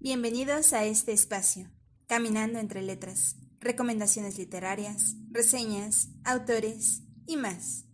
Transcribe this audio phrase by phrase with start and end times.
[0.00, 1.68] Bienvenidos a este espacio,
[2.06, 7.84] Caminando entre Letras, recomendaciones literarias, reseñas, autores y más.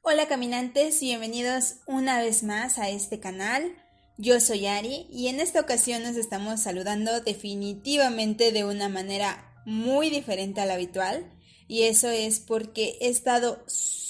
[0.00, 3.76] Hola caminantes, bienvenidos una vez más a este canal.
[4.16, 10.08] Yo soy Ari y en esta ocasión nos estamos saludando definitivamente de una manera muy
[10.08, 11.30] diferente a la habitual
[11.68, 13.62] y eso es porque he estado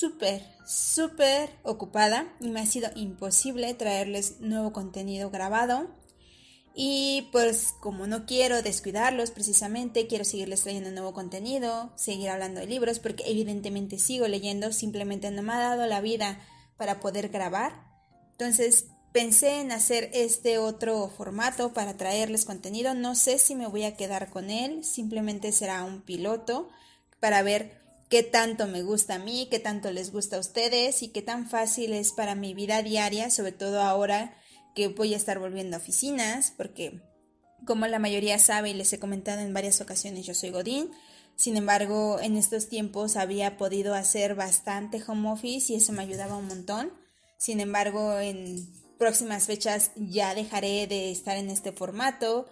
[0.03, 5.89] súper, súper ocupada y me ha sido imposible traerles nuevo contenido grabado.
[6.75, 12.67] Y pues como no quiero descuidarlos precisamente, quiero seguirles trayendo nuevo contenido, seguir hablando de
[12.67, 16.41] libros, porque evidentemente sigo leyendo, simplemente no me ha dado la vida
[16.77, 17.85] para poder grabar.
[18.33, 22.95] Entonces pensé en hacer este otro formato para traerles contenido.
[22.95, 26.71] No sé si me voy a quedar con él, simplemente será un piloto
[27.21, 27.82] para ver
[28.13, 31.49] qué tanto me gusta a mí, qué tanto les gusta a ustedes y qué tan
[31.49, 34.37] fácil es para mi vida diaria, sobre todo ahora
[34.75, 37.01] que voy a estar volviendo a oficinas, porque
[37.67, 40.91] como la mayoría sabe y les he comentado en varias ocasiones, yo soy Godín.
[41.37, 46.37] Sin embargo, en estos tiempos había podido hacer bastante home office y eso me ayudaba
[46.37, 46.93] un montón.
[47.39, 48.69] Sin embargo, en
[48.99, 52.45] próximas fechas ya dejaré de estar en este formato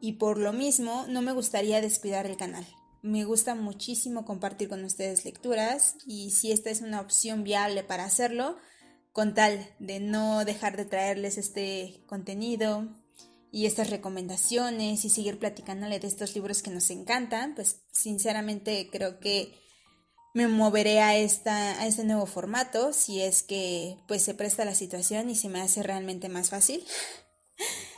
[0.00, 2.66] y por lo mismo no me gustaría descuidar el canal.
[3.02, 8.04] Me gusta muchísimo compartir con ustedes lecturas y si esta es una opción viable para
[8.04, 8.56] hacerlo,
[9.12, 12.88] con tal de no dejar de traerles este contenido
[13.50, 19.18] y estas recomendaciones y seguir platicándole de estos libros que nos encantan, pues sinceramente creo
[19.18, 19.54] que
[20.34, 24.74] me moveré a, esta, a este nuevo formato si es que pues se presta la
[24.74, 26.84] situación y se me hace realmente más fácil.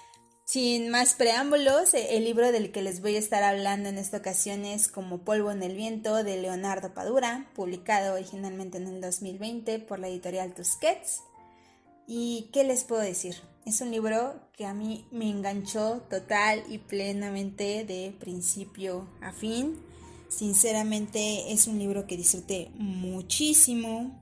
[0.52, 4.18] Sin más preámbulos, eh, el libro del que les voy a estar hablando en esta
[4.18, 9.78] ocasión es Como polvo en el viento de Leonardo Padura, publicado originalmente en el 2020
[9.78, 11.22] por la editorial Tusquets.
[12.06, 13.36] ¿Y qué les puedo decir?
[13.64, 19.78] Es un libro que a mí me enganchó total y plenamente de principio a fin.
[20.28, 24.21] Sinceramente es un libro que disfruté muchísimo,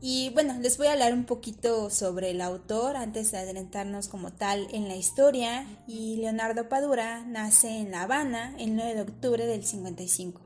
[0.00, 4.32] y bueno, les voy a hablar un poquito sobre el autor antes de adelantarnos como
[4.32, 5.66] tal en la historia.
[5.86, 10.40] Y Leonardo Padura nace en La Habana el 9 de octubre del 55.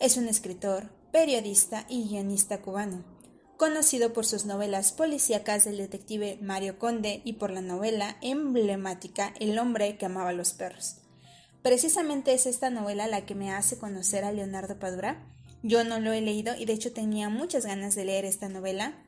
[0.00, 3.04] Es un escritor, periodista y guionista cubano,
[3.58, 9.58] conocido por sus novelas policíacas del detective Mario Conde y por la novela emblemática El
[9.58, 10.96] hombre que amaba a los perros.
[11.62, 15.26] Precisamente es esta novela la que me hace conocer a Leonardo Padura
[15.62, 19.04] yo no lo he leído y de hecho tenía muchas ganas de leer esta novela.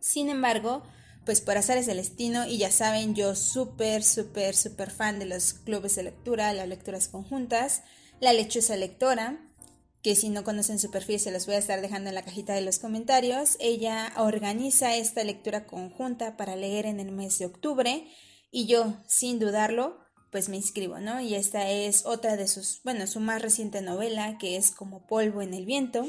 [0.00, 0.82] Sin embargo,
[1.24, 5.54] pues por azares del destino y ya saben, yo súper, súper, súper fan de los
[5.54, 7.82] clubes de lectura, las lecturas conjuntas,
[8.20, 9.40] la lechuza lectora,
[10.02, 12.52] que si no conocen su perfil se los voy a estar dejando en la cajita
[12.52, 13.56] de los comentarios.
[13.58, 18.06] Ella organiza esta lectura conjunta para leer en el mes de octubre
[18.50, 20.03] y yo, sin dudarlo,
[20.34, 21.20] pues me inscribo, ¿no?
[21.20, 25.42] Y esta es otra de sus, bueno, su más reciente novela, que es Como polvo
[25.42, 26.08] en el viento,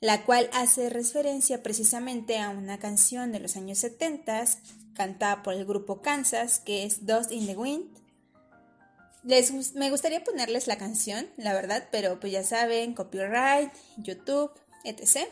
[0.00, 4.46] la cual hace referencia precisamente a una canción de los años 70
[4.94, 7.84] cantada por el grupo Kansas, que es Dust in the Wind.
[9.22, 14.50] Les, me gustaría ponerles la canción, la verdad, pero pues ya saben, copyright, YouTube,
[14.82, 15.28] etc.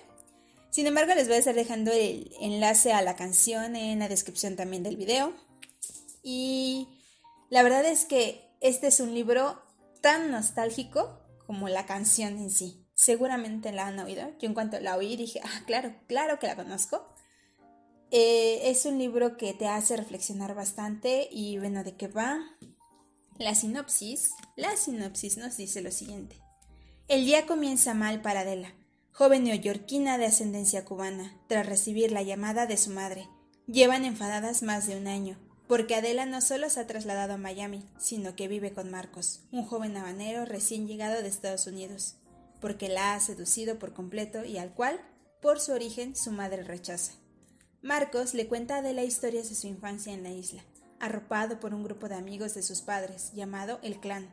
[0.70, 4.54] Sin embargo, les voy a estar dejando el enlace a la canción en la descripción
[4.54, 5.34] también del video.
[6.22, 6.86] Y
[7.50, 9.60] la verdad es que este es un libro
[10.00, 12.86] tan nostálgico como la canción en sí.
[12.94, 14.22] Seguramente la han oído.
[14.38, 17.12] Yo en cuanto la oí dije, ah, claro, claro que la conozco.
[18.12, 22.38] Eh, es un libro que te hace reflexionar bastante y bueno, ¿de qué va?
[23.36, 24.30] La sinopsis.
[24.54, 26.40] La sinopsis nos dice lo siguiente.
[27.08, 28.74] El día comienza mal para Adela,
[29.10, 33.28] joven neoyorquina de ascendencia cubana, tras recibir la llamada de su madre.
[33.66, 37.84] Llevan enfadadas más de un año porque Adela no solo se ha trasladado a Miami,
[37.96, 42.16] sino que vive con Marcos, un joven habanero recién llegado de Estados Unidos,
[42.60, 45.00] porque la ha seducido por completo y al cual,
[45.40, 47.12] por su origen, su madre rechaza.
[47.82, 50.64] Marcos le cuenta a Adela historias de su infancia en la isla,
[50.98, 54.28] arropado por un grupo de amigos de sus padres, llamado El Clan,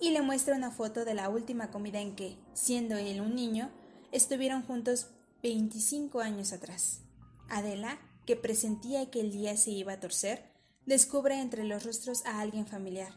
[0.00, 3.70] y le muestra una foto de la última comida en que, siendo él un niño,
[4.10, 5.06] estuvieron juntos
[5.40, 7.02] 25 años atrás.
[7.48, 10.52] Adela, que presentía que el día se iba a torcer,
[10.86, 13.12] descubre entre los rostros a alguien familiar,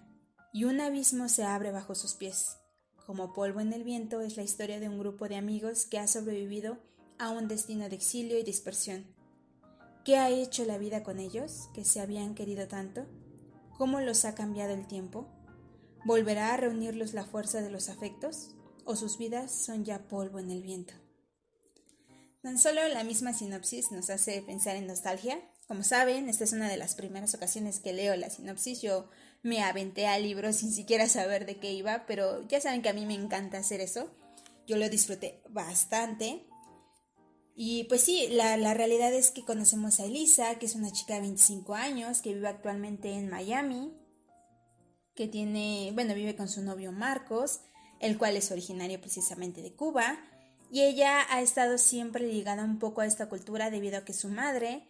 [0.54, 2.58] y un abismo se abre bajo sus pies.
[3.06, 6.08] Como polvo en el viento es la historia de un grupo de amigos que ha
[6.08, 6.78] sobrevivido
[7.20, 9.06] a un destino de exilio y dispersión.
[10.04, 13.06] ¿Qué ha hecho la vida con ellos, que se habían querido tanto?
[13.78, 15.28] ¿Cómo los ha cambiado el tiempo?
[16.06, 18.56] ¿Volverá a reunirlos la fuerza de los afectos?
[18.86, 20.94] ¿O sus vidas son ya polvo en el viento?
[22.42, 25.40] Tan solo la misma sinopsis nos hace pensar en nostalgia.
[25.68, 28.82] Como saben, esta es una de las primeras ocasiones que leo la sinopsis.
[28.82, 29.10] Yo
[29.44, 32.94] me aventé al libro sin siquiera saber de qué iba, pero ya saben que a
[32.94, 34.10] mí me encanta hacer eso.
[34.66, 36.46] Yo lo disfruté bastante.
[37.54, 41.16] Y pues sí, la, la, realidad es que conocemos a Elisa, que es una chica
[41.16, 43.92] de 25 años, que vive actualmente en Miami,
[45.16, 47.62] que tiene, bueno, vive con su novio Marcos,
[48.00, 50.20] el cual es originario precisamente de Cuba,
[50.72, 54.30] y ella ha estado siempre ligada un poco a esta cultura debido a que su
[54.30, 54.88] madre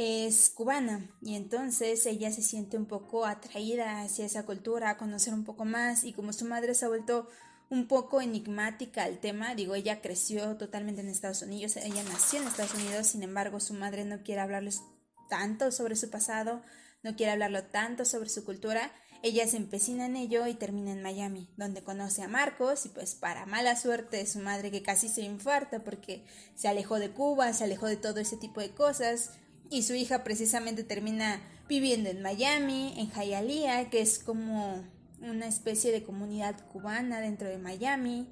[0.00, 5.34] es cubana y entonces ella se siente un poco atraída hacia esa cultura, a conocer
[5.34, 7.28] un poco más y como su madre se ha vuelto
[7.68, 12.46] un poco enigmática al tema, digo, ella creció totalmente en Estados Unidos, ella nació en
[12.46, 14.82] Estados Unidos, sin embargo su madre no quiere hablarles
[15.28, 16.62] tanto sobre su pasado,
[17.02, 18.92] no quiere hablarlo tanto sobre su cultura.
[19.24, 23.16] Ella se empecina en ello y termina en Miami, donde conoce a Marcos y pues
[23.16, 26.24] para mala suerte su madre que casi se infarta porque
[26.54, 29.32] se alejó de Cuba, se alejó de todo ese tipo de cosas
[29.70, 34.84] y su hija precisamente termina viviendo en Miami, en Hialeah, que es como
[35.20, 38.28] una especie de comunidad cubana dentro de Miami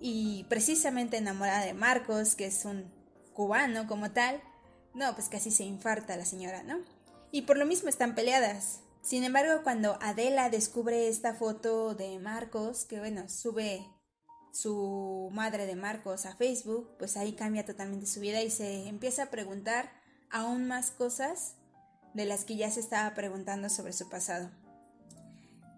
[0.00, 2.84] y precisamente enamorada de Marcos, que es un
[3.32, 4.40] cubano como tal.
[4.94, 6.78] No, pues casi se infarta la señora, ¿no?
[7.30, 8.80] Y por lo mismo están peleadas.
[9.02, 13.86] Sin embargo, cuando Adela descubre esta foto de Marcos, que bueno, sube
[14.52, 19.24] su madre de Marcos a Facebook, pues ahí cambia totalmente su vida y se empieza
[19.24, 19.97] a preguntar
[20.30, 21.56] aún más cosas
[22.14, 24.50] de las que ya se estaba preguntando sobre su pasado.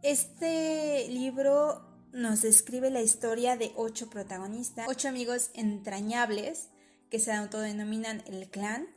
[0.03, 6.71] Este libro nos describe la historia de ocho protagonistas, ocho amigos entrañables
[7.11, 8.89] que se autodenominan el clan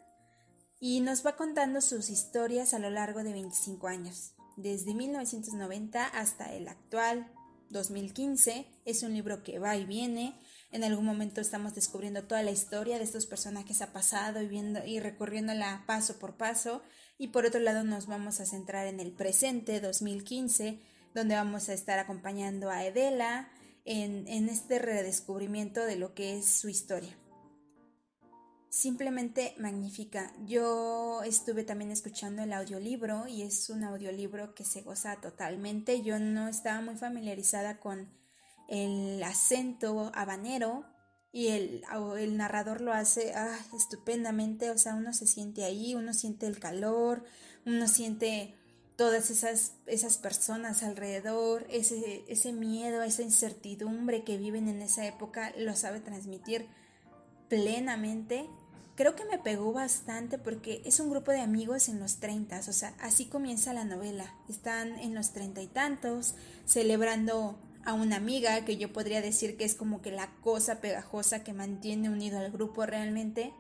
[0.80, 6.54] y nos va contando sus historias a lo largo de 25 años, desde 1990 hasta
[6.54, 7.32] el actual
[7.70, 8.68] 2015.
[8.86, 10.40] Es un libro que va y viene.
[10.74, 14.84] En algún momento estamos descubriendo toda la historia de estos personajes ha pasado y viendo
[14.84, 16.82] y recorriéndola paso por paso.
[17.20, 20.80] Y por otro lado nos vamos a centrar en el presente 2015,
[21.14, 23.52] donde vamos a estar acompañando a Edela
[23.86, 27.16] en, en este redescubrimiento de lo que es su historia
[28.70, 30.34] simplemente magnífica.
[30.48, 36.02] Yo estuve también escuchando el audiolibro y es un audiolibro que se goza totalmente.
[36.02, 38.10] Yo no estaba muy familiarizada con
[38.68, 40.86] el acento habanero
[41.32, 41.84] y el,
[42.20, 44.70] el narrador lo hace ah, estupendamente.
[44.70, 47.24] O sea, uno se siente ahí, uno siente el calor,
[47.66, 48.56] uno siente
[48.96, 55.52] todas esas, esas personas alrededor, ese, ese miedo, esa incertidumbre que viven en esa época,
[55.58, 56.68] lo sabe transmitir
[57.50, 58.48] plenamente
[58.96, 62.74] creo que me pegó bastante porque es un grupo de amigos en los 30, o
[62.74, 64.34] sea, así comienza la novela.
[64.50, 69.66] Están en los treinta y tantos, celebrando a una amiga que yo podría decir que
[69.66, 73.54] es como que la cosa pegajosa que mantiene unido al grupo realmente.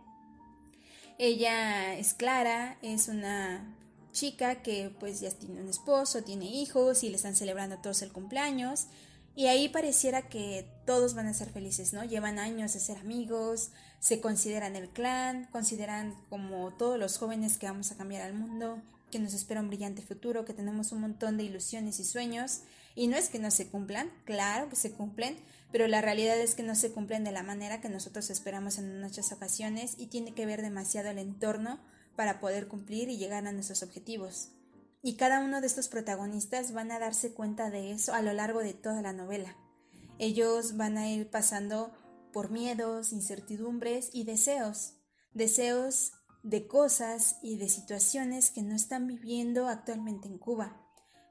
[1.17, 3.75] Ella es Clara, es una
[4.11, 8.11] chica que pues ya tiene un esposo, tiene hijos y le están celebrando todos el
[8.11, 8.87] cumpleaños.
[9.35, 12.03] Y ahí pareciera que todos van a ser felices, ¿no?
[12.03, 17.65] Llevan años de ser amigos, se consideran el clan, consideran como todos los jóvenes que
[17.65, 18.79] vamos a cambiar al mundo,
[19.11, 22.61] que nos espera un brillante futuro, que tenemos un montón de ilusiones y sueños.
[22.95, 25.37] Y no es que no se cumplan, claro que se cumplen,
[25.71, 29.01] pero la realidad es que no se cumplen de la manera que nosotros esperamos en
[29.01, 31.79] muchas ocasiones y tiene que ver demasiado el entorno
[32.15, 34.49] para poder cumplir y llegar a nuestros objetivos.
[35.01, 38.59] Y cada uno de estos protagonistas van a darse cuenta de eso a lo largo
[38.59, 39.57] de toda la novela.
[40.19, 41.91] Ellos van a ir pasando
[42.31, 44.93] por miedos, incertidumbres y deseos.
[45.33, 46.13] Deseos
[46.43, 50.82] de cosas y de situaciones que no están viviendo actualmente en Cuba.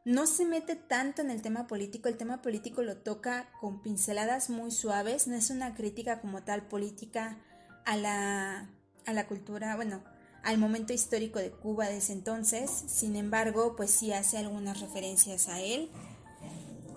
[0.04, 4.50] No se mete tanto en el tema político, el tema político lo toca con pinceladas
[4.50, 7.38] muy suaves, no es una crítica como tal política
[7.84, 8.68] a la,
[9.06, 10.02] a la cultura, bueno,
[10.42, 15.48] al momento histórico de Cuba de ese entonces, sin embargo, pues sí hace algunas referencias
[15.48, 15.90] a él.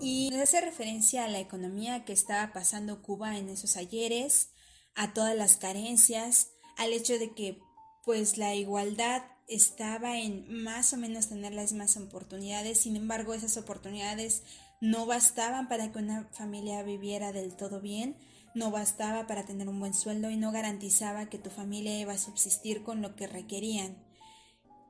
[0.00, 4.50] Y hace referencia a la economía que estaba pasando Cuba en esos ayeres,
[4.94, 7.60] a todas las carencias, al hecho de que
[8.04, 13.56] pues la igualdad estaba en más o menos tener las mismas oportunidades, sin embargo esas
[13.56, 14.42] oportunidades
[14.80, 18.16] no bastaban para que una familia viviera del todo bien,
[18.54, 22.18] no bastaba para tener un buen sueldo y no garantizaba que tu familia iba a
[22.18, 23.96] subsistir con lo que requerían.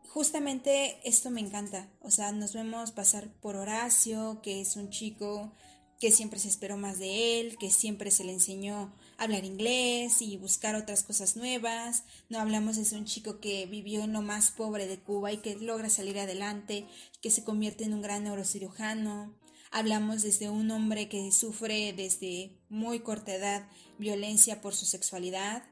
[0.09, 5.53] Justamente esto me encanta, o sea, nos vemos pasar por Horacio, que es un chico
[6.01, 10.37] que siempre se esperó más de él, que siempre se le enseñó hablar inglés y
[10.37, 12.05] buscar otras cosas nuevas.
[12.29, 15.57] No hablamos de un chico que vivió en lo más pobre de Cuba y que
[15.57, 16.87] logra salir adelante,
[17.23, 19.35] que se convierte en un gran neurocirujano.
[19.71, 25.63] Hablamos desde un hombre que sufre desde muy corta edad violencia por su sexualidad.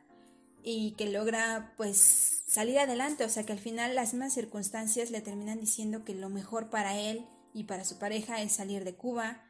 [0.67, 5.21] y que logra pues salir adelante, o sea que al final las mismas circunstancias le
[5.21, 9.43] terminan diciendo que lo mejor para él y para su pareja es salir de Cuba.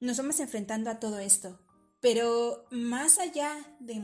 [0.00, 1.58] Nos vamos enfrentando a todo esto,
[2.00, 4.00] pero más allá de,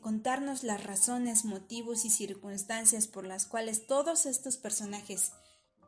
[0.00, 5.30] contarnos las razones, motivos y circunstancias por las cuales todos estos personajes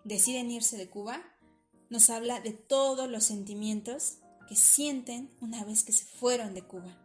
[0.04, 1.21] deciden irse de Cuba,
[1.88, 6.97] nos habla de todos los sentimientos que sienten una vez que se fueron de Cuba.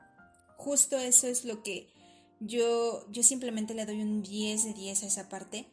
[0.56, 1.92] Justo eso es lo que
[2.40, 5.66] yo, yo simplemente le doy un 10 de 10 a esa parte.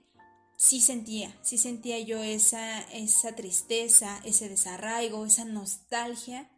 [0.56, 6.48] Sí sentía, sí sentía yo esa, esa tristeza, ese desarraigo, esa nostalgia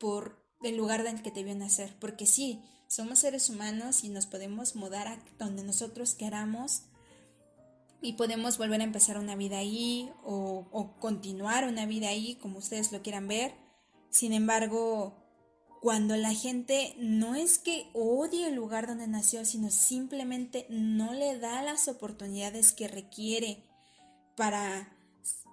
[0.00, 1.94] por el lugar en el que te vio nacer.
[2.00, 6.82] Porque sí, somos seres humanos y nos podemos mudar a donde nosotros queramos
[8.02, 12.58] y podemos volver a empezar una vida ahí o, o continuar una vida ahí, como
[12.58, 13.54] ustedes lo quieran ver.
[14.10, 15.14] Sin embargo,
[15.80, 21.38] cuando la gente no es que odie el lugar donde nació, sino simplemente no le
[21.38, 23.64] da las oportunidades que requiere
[24.36, 24.92] para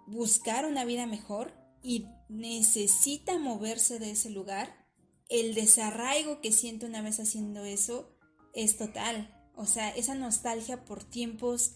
[0.08, 1.54] buscar una vida mejor
[1.88, 4.86] y necesita moverse de ese lugar,
[5.30, 8.14] el desarraigo que siente una vez haciendo eso
[8.54, 9.34] es total.
[9.56, 11.76] O sea, esa nostalgia por tiempos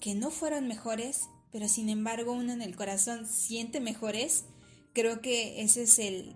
[0.00, 4.44] que no fueron mejores, pero sin embargo uno en el corazón siente mejores
[4.92, 6.34] creo que ese es el,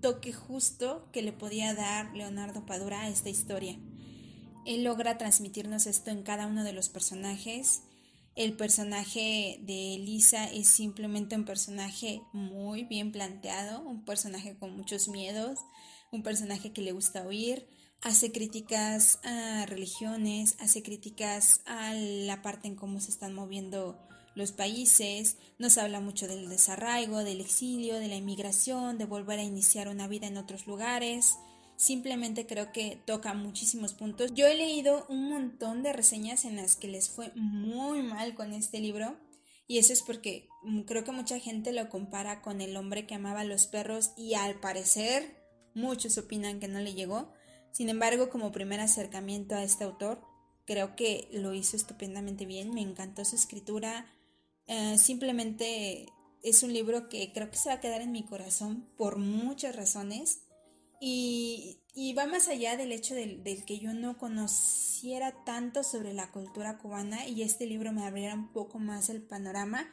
[0.00, 3.76] toque justo que le podía dar Leonardo Padura a esta historia.
[4.64, 7.82] Él logra transmitirnos esto en cada uno de los personajes.
[8.36, 15.08] El personaje de Elisa es simplemente un personaje muy bien planteado, un personaje con muchos
[15.08, 15.60] miedos,
[16.12, 17.66] un personaje que le gusta oír,
[18.02, 23.98] hace críticas a religiones, hace críticas a la parte en cómo se están moviendo
[24.34, 29.44] los países, nos habla mucho del desarraigo, del exilio, de la inmigración, de volver a
[29.44, 31.36] iniciar una vida en otros lugares.
[31.76, 34.32] Simplemente creo que toca muchísimos puntos.
[34.34, 38.52] Yo he leído un montón de reseñas en las que les fue muy mal con
[38.52, 39.16] este libro
[39.68, 43.14] y eso es porque mm, creo que mucha gente lo compara con el hombre que
[43.14, 45.36] amaba a los perros y al parecer
[45.74, 47.32] muchos opinan que no le llegó.
[47.72, 50.22] Sin embargo, como primer acercamiento a este autor,
[50.64, 54.06] creo que lo hizo estupendamente bien, me encantó su escritura,
[54.66, 56.06] eh, simplemente
[56.42, 59.76] es un libro que creo que se va a quedar en mi corazón por muchas
[59.76, 60.40] razones
[61.00, 61.82] y,
[62.16, 67.26] va más allá del hecho del, que yo no conociera tanto sobre la cultura cubana
[67.26, 69.86] y este libro me abriera un poco más el panorama.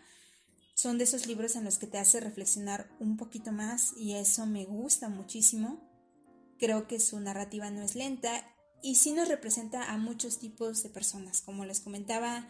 [0.76, 4.46] Son de esos libros en los que te hace reflexionar un poquito más y eso
[4.46, 5.82] me gusta muchísimo.
[6.58, 8.48] Creo que su narrativa no es lenta
[8.82, 11.42] y sí nos representa a muchos tipos de personas.
[11.42, 12.48] Como les comentaba,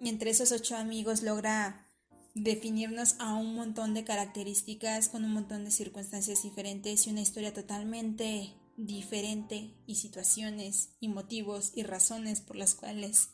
[0.00, 1.91] entre esos ocho amigos logra
[2.34, 7.52] definirnos a un montón de características con un montón de circunstancias diferentes y una historia
[7.52, 13.30] totalmente diferente y situaciones y motivos y razones por las cuales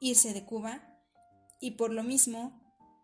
[0.00, 0.88] irse de Cuba.
[1.60, 2.60] Y por lo mismo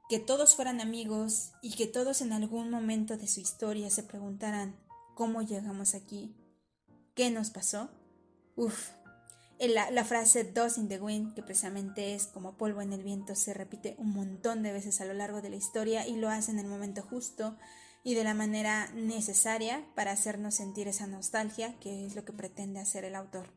[0.09, 4.77] que todos fueran amigos y que todos en algún momento de su historia se preguntaran
[5.15, 6.35] cómo llegamos aquí,
[7.15, 7.91] qué nos pasó.
[8.57, 8.91] Uf,
[9.67, 13.55] la, frase Dust in the Wind, que precisamente es como polvo en el viento, se
[13.55, 16.61] repite un montón de veces a lo largo de la historia y lo hace en
[16.61, 17.57] el momento justo
[18.05, 22.79] y de la manera necesaria para hacernos sentir esa nostalgia, que es lo que pretende
[22.79, 23.53] hacer el autor.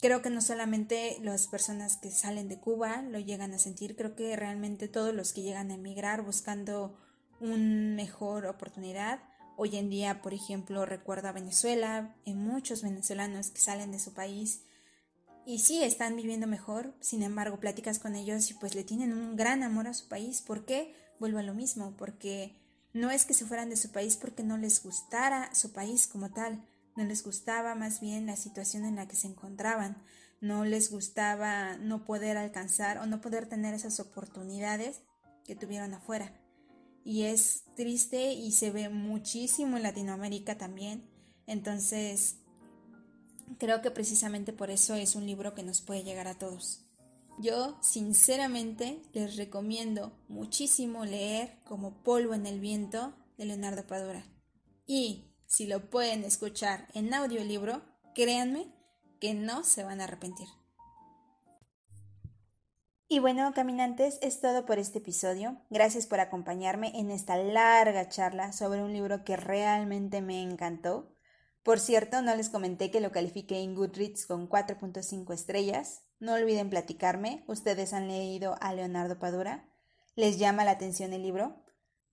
[0.00, 4.16] Creo que no solamente las personas que salen de Cuba lo llegan a sentir, creo
[4.16, 6.98] que realmente todos los que llegan a emigrar buscando
[7.38, 9.20] una mejor oportunidad.
[9.56, 14.14] Hoy en día, por ejemplo, recuerdo a Venezuela, en muchos venezolanos que salen de su
[14.14, 14.62] país
[15.44, 19.36] y sí están viviendo mejor, sin embargo, platicas con ellos y pues le tienen un
[19.36, 20.42] gran amor a su país.
[20.42, 20.94] ¿Por qué?
[21.18, 22.54] Vuelvo a lo mismo, porque
[22.92, 26.30] no es que se fueran de su país porque no les gustara su país como
[26.30, 26.64] tal,
[26.96, 30.02] no les gustaba más bien la situación en la que se encontraban,
[30.40, 35.00] no les gustaba no poder alcanzar o no poder tener esas oportunidades
[35.44, 36.32] que tuvieron afuera.
[37.04, 41.08] Y es triste y se ve muchísimo en Latinoamérica también.
[41.46, 42.36] Entonces,
[43.58, 46.84] Creo que precisamente por eso es un libro que nos puede llegar a todos.
[47.38, 54.24] Yo sinceramente les recomiendo muchísimo leer como Polvo en el Viento de Leonardo Padura.
[54.86, 57.82] Y si lo pueden escuchar en audiolibro,
[58.14, 58.72] créanme
[59.20, 60.48] que no se van a arrepentir.
[63.12, 65.60] Y bueno, caminantes, es todo por este episodio.
[65.68, 71.14] Gracias por acompañarme en esta larga charla sobre un libro que realmente me encantó.
[71.62, 76.02] Por cierto, no les comenté que lo califiqué en Goodreads con 4.5 estrellas.
[76.18, 77.44] No olviden platicarme.
[77.46, 79.68] ¿Ustedes han leído a Leonardo Padura?
[80.16, 81.62] ¿Les llama la atención el libro?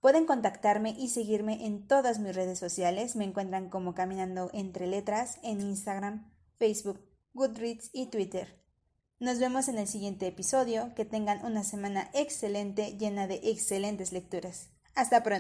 [0.02, 3.16] Pueden contactarme y seguirme en todas mis redes sociales.
[3.16, 7.02] Me encuentran como Caminando entre Letras en Instagram, Facebook,
[7.34, 8.64] Goodreads y Twitter.
[9.20, 10.94] Nos vemos en el siguiente episodio.
[10.96, 14.70] Que tengan una semana excelente llena de excelentes lecturas.
[14.96, 15.38] Hasta pronto.